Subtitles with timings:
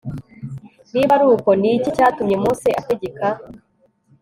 [0.93, 3.25] niba ari uko, ni iki cyatumye mose ategeka